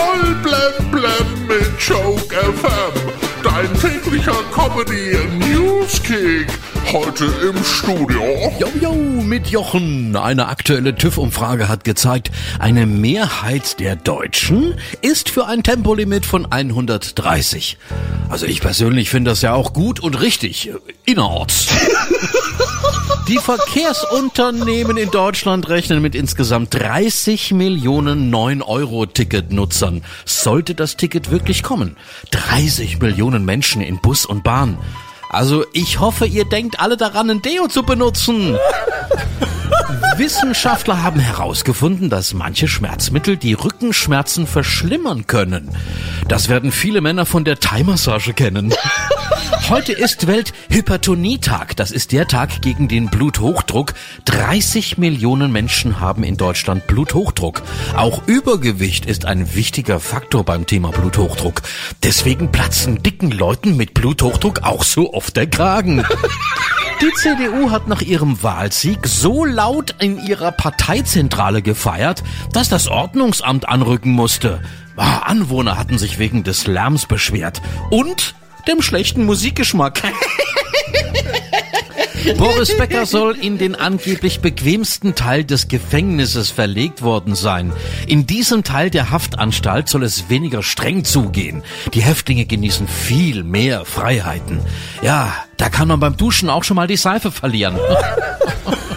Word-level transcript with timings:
Voll 0.00 0.34
blem 0.36 0.90
blem 0.90 1.46
mit 1.46 1.78
Joke 1.78 2.34
FM. 2.34 3.12
Dein 3.42 3.68
täglicher 3.78 4.34
Comedy 4.50 5.14
Newskick. 5.38 6.46
Heute 6.90 7.26
im 7.26 7.62
Studio. 7.62 8.22
Jo, 8.58 8.68
jo, 8.80 8.92
mit 8.94 9.48
Jochen. 9.48 10.16
Eine 10.16 10.48
aktuelle 10.48 10.94
TÜV-Umfrage 10.94 11.68
hat 11.68 11.84
gezeigt, 11.84 12.30
eine 12.58 12.86
Mehrheit 12.86 13.78
der 13.78 13.94
Deutschen 13.96 14.74
ist 15.02 15.28
für 15.28 15.46
ein 15.46 15.62
Tempolimit 15.62 16.24
von 16.24 16.50
130. 16.50 17.76
Also 18.30 18.46
ich 18.46 18.62
persönlich 18.62 19.10
finde 19.10 19.32
das 19.32 19.42
ja 19.42 19.52
auch 19.52 19.74
gut 19.74 20.00
und 20.00 20.18
richtig. 20.18 20.70
Innerorts. 21.04 21.68
Die 23.30 23.38
Verkehrsunternehmen 23.38 24.96
in 24.96 25.08
Deutschland 25.12 25.68
rechnen 25.68 26.02
mit 26.02 26.16
insgesamt 26.16 26.74
30 26.74 27.52
Millionen 27.52 28.34
9-Euro-Ticket-Nutzern. 28.34 30.02
Sollte 30.24 30.74
das 30.74 30.96
Ticket 30.96 31.30
wirklich 31.30 31.62
kommen? 31.62 31.96
30 32.32 32.98
Millionen 32.98 33.44
Menschen 33.44 33.82
in 33.82 34.00
Bus 34.00 34.26
und 34.26 34.42
Bahn. 34.42 34.78
Also 35.28 35.64
ich 35.72 36.00
hoffe, 36.00 36.26
ihr 36.26 36.44
denkt 36.44 36.80
alle 36.80 36.96
daran, 36.96 37.30
ein 37.30 37.40
Deo 37.40 37.68
zu 37.68 37.84
benutzen. 37.84 38.58
Wissenschaftler 40.16 41.04
haben 41.04 41.20
herausgefunden, 41.20 42.10
dass 42.10 42.34
manche 42.34 42.66
Schmerzmittel 42.66 43.36
die 43.36 43.52
Rückenschmerzen 43.52 44.48
verschlimmern 44.48 45.28
können. 45.28 45.70
Das 46.26 46.48
werden 46.48 46.72
viele 46.72 47.00
Männer 47.00 47.26
von 47.26 47.44
der 47.44 47.60
Thai-Massage 47.60 48.32
kennen. 48.32 48.74
Heute 49.68 49.92
ist 49.92 50.26
Welthypertonietag. 50.26 51.76
Das 51.76 51.90
ist 51.90 52.12
der 52.12 52.26
Tag 52.26 52.60
gegen 52.60 52.88
den 52.88 53.08
Bluthochdruck. 53.08 53.94
30 54.24 54.98
Millionen 54.98 55.52
Menschen 55.52 56.00
haben 56.00 56.24
in 56.24 56.36
Deutschland 56.36 56.86
Bluthochdruck. 56.86 57.62
Auch 57.96 58.26
Übergewicht 58.26 59.06
ist 59.06 59.26
ein 59.26 59.54
wichtiger 59.54 60.00
Faktor 60.00 60.44
beim 60.44 60.66
Thema 60.66 60.90
Bluthochdruck. 60.90 61.62
Deswegen 62.02 62.50
platzen 62.50 63.02
dicken 63.02 63.30
Leuten 63.30 63.76
mit 63.76 63.94
Bluthochdruck 63.94 64.62
auch 64.62 64.82
so 64.82 65.14
oft 65.14 65.36
der 65.36 65.46
Kragen. 65.46 66.04
Die 67.00 67.12
CDU 67.14 67.70
hat 67.70 67.88
nach 67.88 68.02
ihrem 68.02 68.42
Wahlsieg 68.42 69.06
so 69.06 69.44
laut 69.44 69.94
in 70.00 70.22
ihrer 70.22 70.52
Parteizentrale 70.52 71.62
gefeiert, 71.62 72.22
dass 72.52 72.68
das 72.68 72.88
Ordnungsamt 72.88 73.68
anrücken 73.68 74.10
musste. 74.10 74.60
Ah, 74.96 75.20
Anwohner 75.20 75.78
hatten 75.78 75.96
sich 75.96 76.18
wegen 76.18 76.44
des 76.44 76.66
Lärms 76.66 77.06
beschwert. 77.06 77.62
Und 77.88 78.34
dem 78.70 78.82
schlechten 78.82 79.24
Musikgeschmack. 79.24 80.00
Boris 82.36 82.76
Becker 82.76 83.06
soll 83.06 83.36
in 83.36 83.58
den 83.58 83.74
angeblich 83.74 84.40
bequemsten 84.40 85.14
Teil 85.14 85.42
des 85.44 85.68
Gefängnisses 85.68 86.50
verlegt 86.50 87.02
worden 87.02 87.34
sein. 87.34 87.72
In 88.06 88.26
diesem 88.26 88.62
Teil 88.62 88.90
der 88.90 89.10
Haftanstalt 89.10 89.88
soll 89.88 90.04
es 90.04 90.28
weniger 90.28 90.62
streng 90.62 91.04
zugehen. 91.04 91.62
Die 91.94 92.02
Häftlinge 92.02 92.44
genießen 92.46 92.86
viel 92.86 93.42
mehr 93.42 93.84
Freiheiten. 93.84 94.60
Ja, 95.02 95.34
da 95.56 95.68
kann 95.70 95.88
man 95.88 95.98
beim 95.98 96.16
Duschen 96.16 96.50
auch 96.50 96.62
schon 96.62 96.76
mal 96.76 96.86
die 96.86 96.96
Seife 96.96 97.32
verlieren. 97.32 97.78